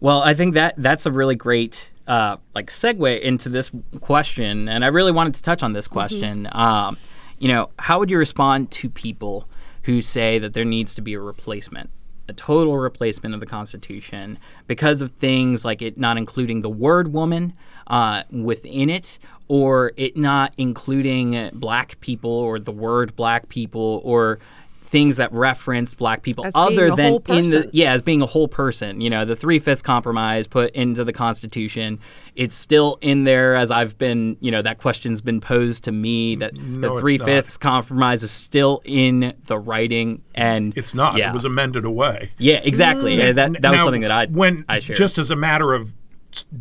[0.00, 3.70] Well, I think that that's a really great uh, like segue into this
[4.00, 6.48] question, and I really wanted to touch on this question.
[6.52, 6.98] Um,
[7.38, 9.48] you know, how would you respond to people
[9.82, 11.90] who say that there needs to be a replacement,
[12.28, 17.12] a total replacement of the Constitution because of things like it not including the word
[17.12, 17.52] woman
[17.86, 24.38] uh, within it, or it not including black people or the word black people or
[24.86, 28.02] things that reference black people As being other a than whole in the yeah as
[28.02, 31.98] being a whole person you know the three-fifths compromise put into the constitution.
[32.36, 36.36] It's still in there as i've been you know that question's been posed to me
[36.36, 41.16] that No, the three-fifths compromise is still in the writing and It's not.
[41.16, 41.30] yeah.
[41.30, 42.30] It was amended away.
[42.38, 43.16] yeah exactly.
[43.16, 43.18] Mm.
[43.18, 44.96] Yeah, that, that was something that i when i shared.
[44.96, 45.94] just as a matter of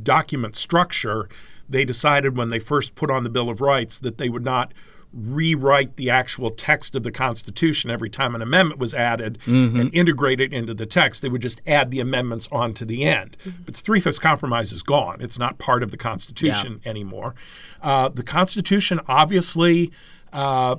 [0.04, 1.28] document structure,
[1.70, 4.74] they decided when they first put on the Bill of Rights that they would not
[5.16, 9.80] rewrite the actual text of the Constitution every time an amendment was added Mm-hmm.
[9.80, 11.22] and integrate it into the text.
[11.22, 13.38] They would just add the amendments on to the end.
[13.66, 15.22] But the Three Fifths Compromise is gone.
[15.22, 17.34] It's not part of the Constitution anymore.
[17.82, 19.92] Uh, the Constitution obviously.
[20.34, 20.76] Uh,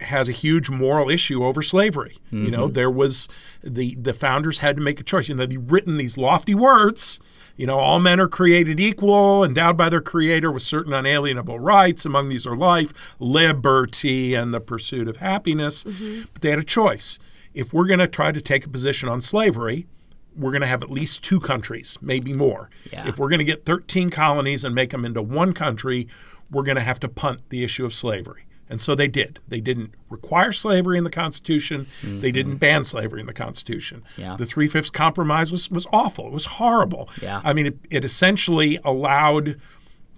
[0.00, 2.16] has a huge moral issue over slavery.
[2.30, 3.28] You know, there was
[3.62, 5.28] the the founders had to make a choice.
[5.28, 7.20] You know, they've written these lofty words.
[7.56, 12.04] You know, all men are created equal, endowed by their Creator with certain unalienable rights.
[12.04, 15.84] Among these are life, liberty, and the pursuit of happiness.
[15.84, 16.22] Mm-hmm.
[16.32, 17.18] But they had a choice.
[17.54, 19.86] If we're going to try to take a position on slavery,
[20.34, 22.70] we're going to have at least two countries, maybe more.
[22.90, 23.06] Yeah.
[23.06, 26.08] If we're going to get 13 colonies and make them into one country,
[26.50, 28.44] we're going to have to punt the issue of slavery.
[28.72, 29.38] And so they did.
[29.46, 31.86] They didn't require slavery in the Constitution.
[32.02, 34.02] They didn't ban slavery in the Constitution.
[34.12, 34.20] Mm-hmm.
[34.22, 34.36] Yeah.
[34.36, 36.28] The Three Fifths Compromise was, was awful.
[36.28, 37.10] It was horrible.
[37.20, 37.42] Yeah.
[37.44, 39.60] I mean, it, it essentially allowed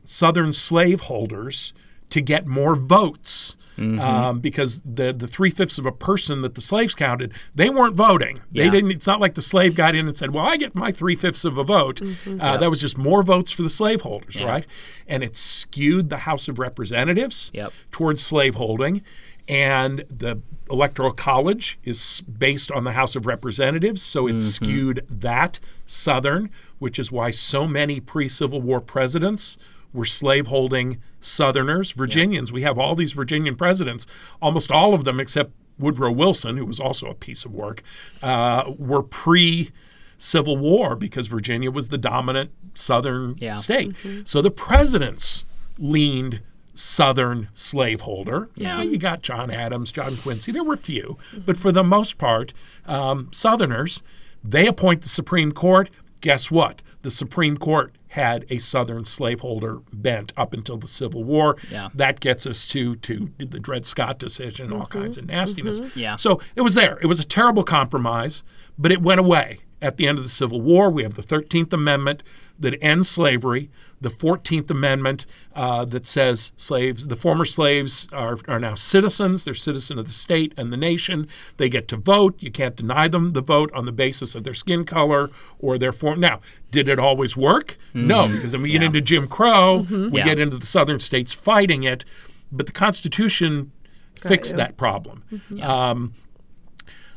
[0.05, 1.75] Southern slaveholders
[2.11, 3.57] to get more votes.
[3.79, 7.97] Um, because the the three fifths of a person that the slaves counted, they weren't
[7.97, 8.41] voting.
[8.53, 8.71] They Yeah.
[8.71, 8.93] didn't.
[8.93, 11.45] It's not like the slave got in and said, "Well, I get my three fifths
[11.45, 12.01] of a vote."
[12.41, 14.67] Uh, That was just more votes for the slaveholders, right?
[15.09, 17.73] And it skewed the House of Representatives Yep.
[17.91, 19.03] towards slaveholding,
[19.49, 25.61] and the Electoral College is based on the House of Representatives, so it skewed that
[25.85, 29.59] Southern, which is why so many pre-Civil War presidents
[29.95, 32.53] were slaveholding Southerners, Virginians.
[32.53, 34.07] We have all these Virginian presidents,
[34.43, 37.83] almost all of them except Woodrow Wilson, who was also a piece of work,
[38.23, 39.71] uh, were pre.
[40.17, 43.57] Civil War because Virginia was the dominant Southern Yeah.
[43.57, 43.95] state.
[44.25, 45.45] So the presidents
[45.77, 46.41] leaned
[46.73, 48.49] Southern slaveholder.
[48.57, 48.81] Yeah.
[48.81, 50.53] you got John Adams, John Quincy.
[50.53, 52.55] There were few, but for the most part,
[52.87, 54.03] um, Southerners.
[54.43, 55.91] They appoint the Supreme Court.
[56.21, 56.81] Guess what?
[57.03, 61.57] The Supreme Court had a Southern slaveholder bent up until the Civil War.
[61.69, 61.89] Yeah.
[61.95, 65.01] That gets us to to the Dred Scott decision, all mm-hmm.
[65.01, 65.81] kinds of nastiness.
[65.81, 65.99] Mm-hmm.
[65.99, 66.15] Yeah.
[66.15, 66.97] So it was there.
[67.03, 68.45] It was a terrible compromise,
[68.79, 70.91] but it went away at the end of the Civil War.
[70.91, 72.23] We have the 13th Amendment
[72.59, 73.69] that ends slavery,
[74.01, 79.45] the 14th Amendment uh, that says slaves, the former slaves are, are now citizens.
[79.45, 81.27] They're citizen of the state and the nation.
[81.57, 82.41] They get to vote.
[82.41, 85.93] You can't deny them the vote on the basis of their skin color or their
[85.93, 86.21] form.
[86.21, 87.77] Now, did it always work?
[87.93, 90.25] No, because then we get into Jim Crow, we Yeah.
[90.25, 92.05] get into the southern states fighting it,
[92.53, 93.73] but the Constitution
[94.15, 94.59] fixed you.
[94.59, 95.25] that problem.
[95.61, 96.13] Um,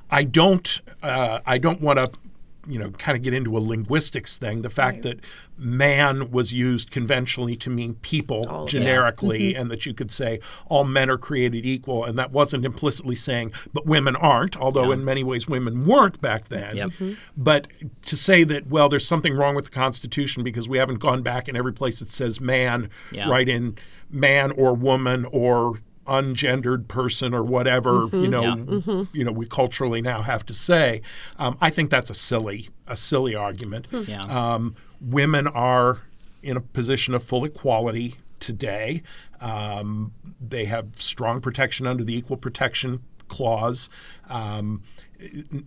[0.10, 0.82] I don't.
[1.04, 2.12] Uh, I don't want to,
[2.68, 4.62] you know, kind of get into a linguistics thing.
[4.62, 5.20] The fact that
[5.58, 9.62] man was used conventionally to mean people generically, mm-hmm.
[9.62, 13.54] and that you could say all men are created equal, and that wasn't implicitly saying,
[13.74, 14.58] but women aren't.
[14.58, 16.76] Although in many ways women weren't back then.
[16.76, 16.90] Yep.
[16.90, 17.14] Mm-hmm.
[17.36, 17.68] But
[18.04, 21.48] to say that, well, there's something wrong with the Constitution because we haven't gone back
[21.48, 23.30] in every place it says man, Yeah.
[23.30, 23.78] right in
[24.10, 29.04] man or woman or ungendered person or whatever you know Yeah.
[29.14, 31.02] you know we culturally now have to say.
[31.38, 33.88] Um, i think that's a silly a silly argument.
[33.92, 34.22] Yeah.
[34.24, 36.02] um, women are
[36.42, 39.04] in a position of full equality today.
[39.42, 43.90] Um, they have strong protection under the equal protection clause.
[44.30, 44.82] Um,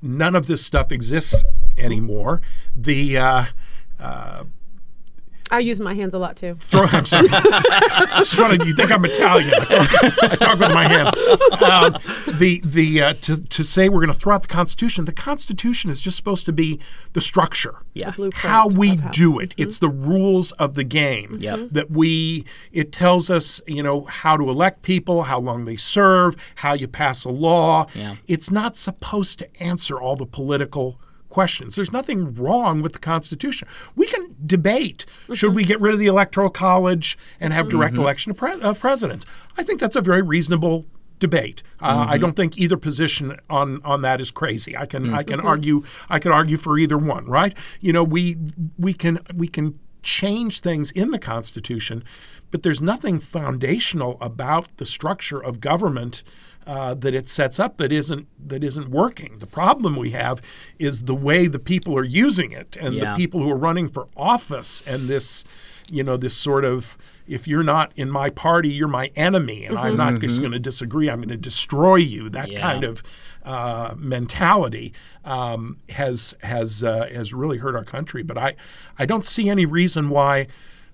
[0.00, 1.44] none of this stuff exists
[1.76, 2.40] anymore.
[2.74, 3.44] The uh,
[5.50, 6.54] I use my hands a lot too.
[6.60, 6.82] throw.
[6.82, 7.28] I'm sorry.
[7.28, 9.52] Just wanted- you think I'm Italian?
[9.54, 11.16] I talk, I talk with my hands.
[11.62, 15.04] Um, the the uh, to to say we're going to throw out the Constitution.
[15.06, 16.80] The Constitution is just supposed to be
[17.14, 17.74] the structure.
[17.94, 18.10] Yeah.
[18.12, 19.54] Blueprint How we how- do it.
[19.56, 21.68] It's the rules of the game Yep.
[21.72, 22.44] that we.
[22.72, 26.86] It tells us, you know, how to elect people, how long they serve, how you
[26.88, 27.86] pass a law.
[27.94, 28.16] Yeah.
[28.28, 31.76] It's not supposed to answer all the political questions.
[31.76, 33.66] There's nothing wrong with the Constitution.
[33.96, 38.02] We can debate should we get rid of the Electoral College and have direct mm-hmm.
[38.02, 39.24] election of, pre- of presidents.
[39.56, 40.86] I think that's a very reasonable
[41.20, 41.62] debate.
[41.80, 42.22] Uh, I mm-hmm.
[42.22, 44.76] don't think either position on on that is crazy.
[44.76, 45.46] I can I can mm-hmm.
[45.46, 47.56] argue I can argue for either one, right?
[47.80, 48.36] You know, we
[48.78, 52.02] we can we can change things in the Constitution,
[52.50, 56.22] but there's nothing foundational about the structure of government
[56.66, 59.38] uh, that it sets up that isn't that isn't working.
[59.38, 60.40] The problem we have
[60.78, 63.12] is the way the people are using it and Yeah.
[63.12, 65.44] the people who are running for office and this,
[65.90, 66.96] you know, this sort of
[67.26, 70.58] if you're not in my party, you're my enemy, and I'm not just going to
[70.58, 71.08] disagree.
[71.08, 72.28] I'm going to destroy you.
[72.28, 72.60] That Yeah.
[72.60, 73.02] kind of
[73.44, 74.92] uh, mentality
[75.24, 78.22] um, has has uh, has really hurt our country.
[78.22, 78.56] But I
[78.98, 80.48] I don't see any reason why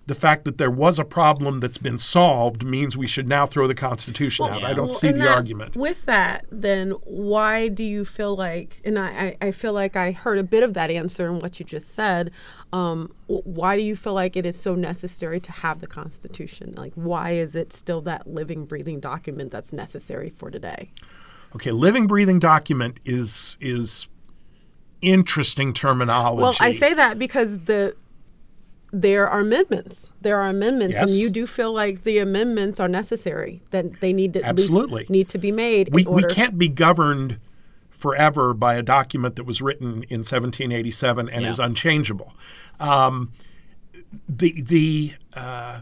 [0.07, 3.67] the fact that there was a problem that's been solved means we should now throw
[3.67, 4.63] the Constitution out.
[4.63, 5.75] I don't Well, see the that- argument.
[5.77, 10.13] With that, then why do you feel like, and I, I I feel like I
[10.13, 12.31] heard a bit of that answer in what you just said.
[12.73, 16.75] Um, why do you feel like it is so necessary to have the Constitution?
[16.77, 20.91] Like, why is it still that living, breathing document that's necessary for today?
[21.55, 24.09] Okay, living, breathing document is is
[25.03, 26.43] interesting terminology.
[26.43, 27.95] Well, I say that because the
[29.01, 30.13] there are amendments.
[30.23, 31.11] There are amendments, Yes.
[31.11, 33.63] and you do feel like the amendments are necessary.
[33.71, 35.07] That they need to Absolutely.
[35.09, 35.91] need to be made.
[35.93, 37.39] we, we can't be governed
[37.91, 41.49] forever by a document that was written in 1787 and Yeah.
[41.49, 42.33] is unchangeable.
[42.81, 43.33] Um,
[44.29, 45.81] the the uh,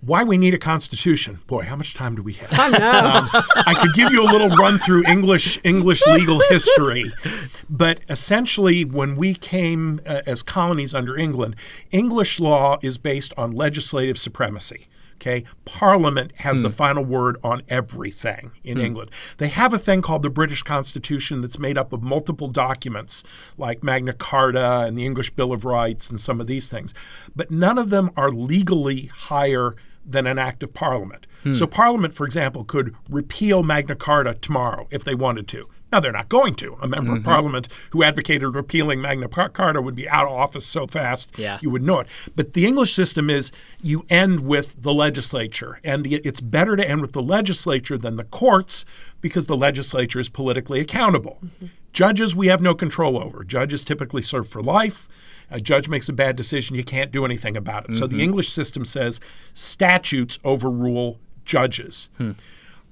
[0.00, 1.38] why we need a constitution?
[1.46, 2.48] Boy, how much time do we have?
[2.52, 3.28] I know.
[3.66, 7.04] I could give you a little run through English English legal history,
[7.72, 11.56] but essentially, when we came uh, as colonies under England,
[11.90, 14.88] English law is based on legislative supremacy.
[15.14, 16.74] Okay, Parliament has the hmm.
[16.74, 18.84] final word on everything in hmm.
[18.84, 19.10] England.
[19.38, 23.24] They have a thing called the British Constitution that's made up of multiple documents
[23.56, 26.92] like Magna Carta and the English Bill of Rights and some of these things,
[27.34, 31.26] but none of them are legally higher than an act of Parliament.
[31.42, 31.54] Hmm.
[31.54, 35.68] So, Parliament, for example, could repeal Magna Carta tomorrow if they wanted to.
[35.92, 36.78] Now, they're not going to.
[36.80, 37.24] A member of mm-hmm.
[37.24, 41.58] Parliament who advocated repealing Magna Carta would be out of office so fast Yeah.
[41.60, 42.08] you would know it.
[42.34, 43.52] But the English system is
[43.82, 48.16] you end with the legislature, and the, it's better to end with the legislature than
[48.16, 48.86] the courts
[49.20, 51.38] because the legislature is politically accountable.
[51.44, 51.66] Mm-hmm.
[51.92, 53.44] Judges, we have no control over.
[53.44, 55.08] Judges typically serve for life.
[55.50, 57.94] A judge makes a bad decision, you can't do anything about it.
[57.94, 58.20] So the mm-hmm.
[58.20, 59.20] English system says
[59.52, 62.08] statutes overrule judges.
[62.16, 62.32] Hmm.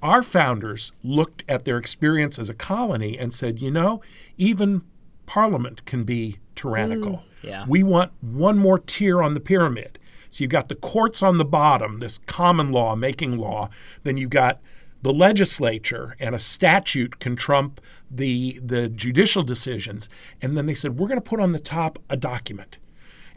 [0.02, 4.00] Our founders looked at their experience as a colony and said, you know,
[4.38, 4.82] even
[5.26, 7.12] Parliament can be tyrannical.
[7.12, 7.64] Mm, yeah.
[7.68, 9.98] We want one more tier on the pyramid.
[10.30, 13.68] So you've got the courts on the bottom, this common law making law.
[14.04, 14.60] Then you've got
[15.02, 20.08] the legislature and a statute can trump the the judicial decisions.
[20.40, 22.78] And then they said, we're going to put on the top a document.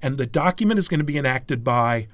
[0.02, 2.08] And the document is going to be enacted by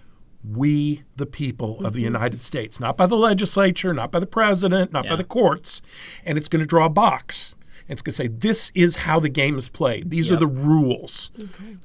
[0.43, 2.15] we, the people of the mm-hmm.
[2.15, 5.81] United States, not by the legislature, not by the president, not by the courts.
[6.25, 7.55] And it's going to draw a box.
[7.87, 10.09] And it's going to say, this is how the game is played.
[10.09, 11.31] These are the rules.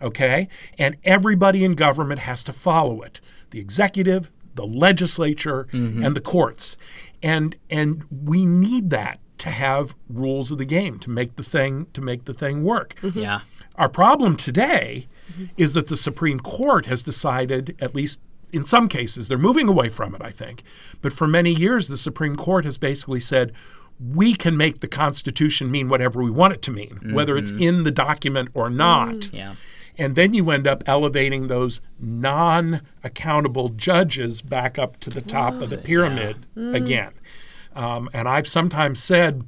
[0.03, 0.49] Okay.
[0.79, 6.05] And everybody in government has to follow it the executive, the legislature, mm-hmm.
[6.05, 6.77] and the courts.
[7.23, 11.87] And, and we need that to have rules of the game to make the thing
[11.93, 12.95] to make the thing work.
[12.97, 13.19] Mm-hmm.
[13.19, 13.41] Yeah.
[13.77, 15.09] Our problem today
[15.57, 18.21] is that the Supreme Court has decided, at least
[18.55, 20.63] in some cases, they're moving away from it, I think.
[21.03, 23.53] But for many years, the Supreme Court has basically said,
[24.01, 27.63] we can make the Constitution mean whatever we want it to mean, whether it's mm-hmm.
[27.63, 29.15] in the document or not.
[29.15, 29.55] Mm, yeah.
[29.97, 35.55] And then you end up elevating those non accountable judges back up to the top
[35.55, 36.75] of the pyramid mm.
[36.75, 37.13] again.
[37.75, 39.45] Um, and I've sometimes said,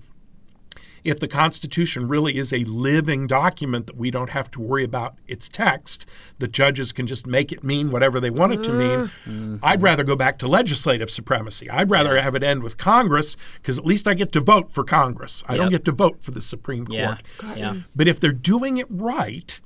[1.07, 5.15] if the Constitution really is a living document that we don't have to worry about
[5.27, 6.05] its text,
[6.39, 8.99] the judges can just make it mean whatever they want it to mean.
[9.25, 9.57] Mm-hmm.
[9.63, 11.71] I'd rather go back to legislative supremacy.
[11.71, 14.85] I'd rather have it end with Congress because at least I get to vote for
[14.85, 15.45] Congress.
[15.49, 17.19] I don't get to vote for the Supreme Yeah.
[17.39, 17.57] Court.
[17.57, 17.77] Yeah.
[17.95, 19.61] But if they're doing it right,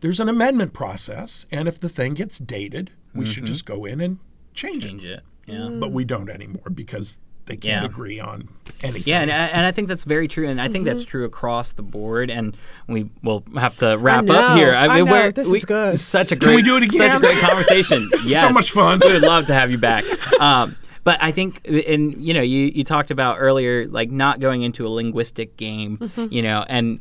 [0.00, 1.46] there's an amendment process.
[1.50, 3.52] And if the thing gets dated, we should mm-hmm.
[3.52, 4.18] just go in and
[4.54, 5.22] change, Change it.
[5.46, 5.52] it.
[5.52, 5.68] Yeah.
[5.68, 7.18] But we don't anymore because
[7.50, 7.84] they can't Yeah.
[7.84, 8.48] agree on
[8.82, 9.02] anything.
[9.06, 11.82] Yeah, and, and I think that's very true, and I think that's true across the
[11.82, 12.30] board.
[12.30, 14.72] And we will have to wrap up here.
[14.72, 15.98] I mean, know, we're, this we, is good.
[15.98, 18.08] Such a great, we do it Such a great conversation.
[18.10, 19.00] This is yes, so much fun.
[19.04, 20.04] We would love to have you back.
[20.40, 24.62] Um, but I think, and you know, you you talked about earlier, like not going
[24.62, 26.26] into a linguistic game, Mm-hmm.
[26.32, 27.00] you know, and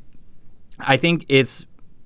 [0.79, 1.65] I think it's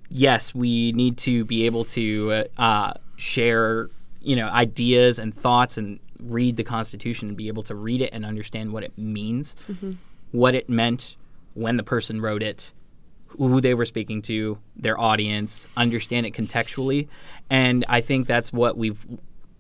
[0.09, 3.89] yes, we need to be able to uh, share,
[4.21, 8.09] you know, ideas and thoughts and read the Constitution and be able to read it
[8.13, 9.93] and understand what it means, mm-hmm.
[10.31, 11.15] what it meant
[11.53, 12.73] when the person wrote it,
[13.27, 17.07] who they were speaking to, their audience, understand it contextually.
[17.49, 19.03] And I think that's what we've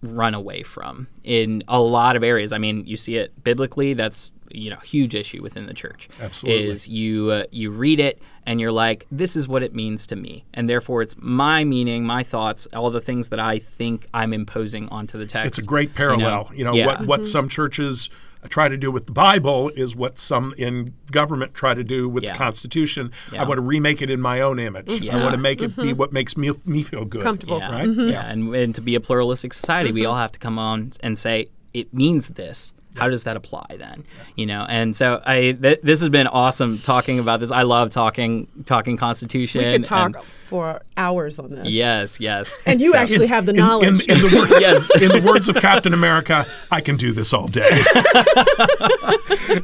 [0.03, 2.51] run away from in a lot of areas.
[2.53, 3.93] I mean, you see it biblically.
[3.93, 6.09] That's you know huge issue within the church.
[6.21, 6.69] Absolutely.
[6.69, 10.15] is you uh, you read it and you're like, this is what it means to
[10.17, 14.33] me, and therefore it's my meaning, my thoughts, all the things that I think I'm
[14.33, 15.47] imposing onto the text.
[15.47, 16.51] It's a great parallel.
[16.53, 16.85] You know, Yeah.
[16.85, 18.09] what, what some churches
[18.49, 22.23] try to do with the Bible is what some in government try to do with
[22.23, 22.33] Yeah.
[22.33, 23.11] the Constitution.
[23.37, 25.07] I want to remake it in my own image.
[25.09, 25.97] I want to make it be mm-hmm.
[25.97, 27.23] what makes me, me feel good.
[27.23, 27.59] Comfortable.
[27.59, 27.87] Yeah, Right?
[27.87, 30.11] yeah, and, and to be a pluralistic society, we mm-hmm.
[30.11, 32.73] all have to come on and say it means this.
[32.95, 34.03] How does that apply then?
[34.35, 37.51] You know, and so I th- this has been awesome talking about this.
[37.51, 39.65] I love talking talking Constitution.
[39.65, 41.67] We could talk and- for hours on this.
[41.67, 42.53] yes, yes.
[42.67, 44.07] And you So- actually have the In, in, knowledge.
[44.07, 44.87] in the word, Yes.
[45.01, 47.67] in the words of Captain America, I can do this all day.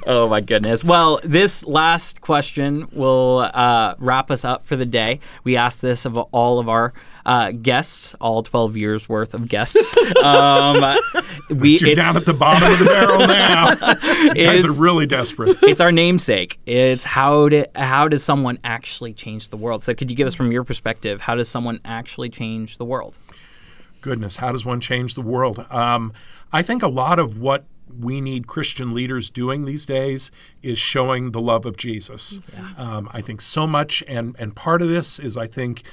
[0.06, 0.84] Oh my goodness.
[0.84, 5.20] Well, this last question will uh, wrap us up for the day.
[5.44, 6.94] We asked this of all of our
[7.26, 9.96] uh, guests, all 12 years worth of guests.
[10.20, 10.98] Um,
[11.50, 13.76] we You're it's, down at the bottom of the barrel now.
[14.34, 15.58] Guys are really desperate.
[15.62, 16.60] it's our namesake.
[16.66, 19.84] It's how do, how does someone actually change the world?
[19.84, 23.18] So could you give us from your perspective, how does someone actually change the world?
[24.02, 25.66] Goodness, how does one change the world?
[25.70, 26.14] Um,
[26.52, 27.66] I think a lot of what
[27.98, 32.40] we need Christian leaders doing these days is showing the love of Jesus.
[32.78, 35.84] Um, I think so much, and and part of this is I think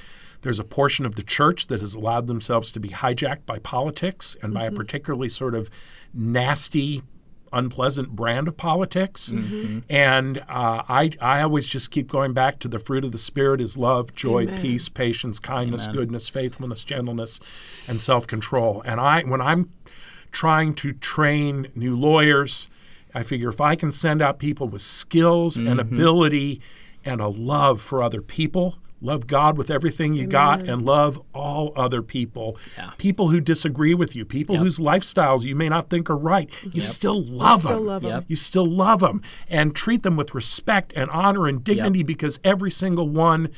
[0.47, 4.37] there's a portion of the church that has allowed themselves to be hijacked by politics
[4.41, 4.77] and by a mm-hmm.
[4.77, 5.69] particularly sort of
[6.13, 7.03] nasty
[7.51, 9.29] unpleasant brand of politics.
[9.29, 9.79] Mm-hmm.
[9.89, 13.59] And uh, I, I always just keep going back to the fruit of the Spirit
[13.59, 17.41] is love, joy, peace, patience, kindness, goodness, faithfulness, gentleness,
[17.85, 18.81] and self control.
[18.85, 19.69] And I, when I'm
[20.31, 22.69] trying to train new lawyers.
[23.13, 25.93] I figure if I can send out people with skills and mm-hmm.
[25.93, 26.61] ability
[27.03, 31.71] and a love for other people, love God with everything you got, and love all
[31.75, 32.91] other people, Yeah.
[32.97, 36.81] people who disagree with you, people whose lifestyles you may not think are right, you
[36.81, 37.85] still love Still them.
[37.85, 38.09] love 'em.
[38.09, 38.25] Yep.
[38.27, 42.71] You still love them and treat them with respect and honor and dignity because every
[42.71, 43.49] single one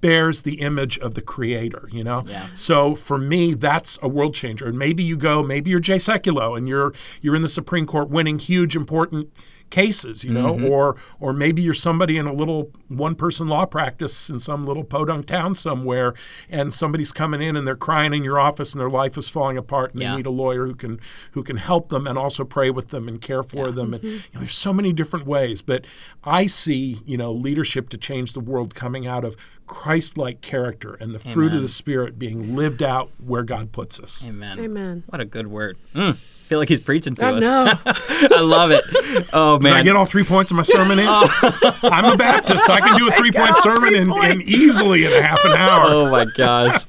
[0.00, 2.22] bears the image of the creator, you know?
[2.28, 2.46] Yeah.
[2.52, 4.66] So for me, that's a world changer.
[4.66, 6.92] And maybe you go, maybe you're Jay Sekulow and you're
[7.22, 9.28] you're in the Supreme Court winning huge important
[9.70, 14.30] cases, you know, or or maybe you're somebody in a little one person law practice
[14.30, 16.14] in some little podunk town somewhere
[16.48, 19.58] and somebody's coming in and they're crying in your office and their life is falling
[19.58, 20.10] apart and Yeah.
[20.12, 21.00] they need a lawyer who can
[21.32, 24.10] who can help them and also pray with them and care for them and you
[24.34, 25.84] know, there's so many different ways but
[26.22, 29.36] I see you know leadership to change the world coming out of
[29.66, 34.24] Christ-like character and the fruit of the spirit being lived out where God puts us.
[34.26, 34.58] Amen.
[34.60, 35.04] Amen.
[35.06, 35.78] What a good word.
[35.94, 36.18] Mm.
[36.54, 37.42] I feel like he's preaching to I us.
[37.42, 37.72] know.
[38.36, 38.84] I love it.
[39.32, 39.72] Oh man!
[39.72, 41.06] Did I get all three points of my sermon in?
[41.08, 41.78] Oh.
[41.82, 42.70] I'm a Baptist.
[42.70, 45.52] I can do a three point sermon three in, in easily in a half an
[45.52, 45.86] hour.
[45.88, 46.84] Oh my gosh.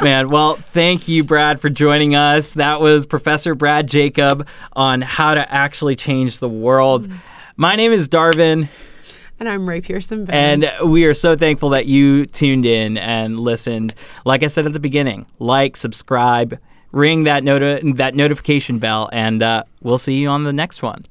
[0.00, 2.54] Man, well, thank you, Brad, for joining us.
[2.54, 7.06] That was Professor Brad Jacob on how to actually change the world.
[7.06, 7.18] Mm.
[7.56, 8.70] My name is Darvin,
[9.38, 10.24] And I'm Ray Pearson.
[10.24, 10.72] Bennett.
[10.80, 13.94] and we are so thankful that you tuned in and listened.
[14.24, 16.58] Like I said at the beginning, like, subscribe,
[16.92, 21.04] ring that noti- that notification bell, and uh, we'll see you on the next one.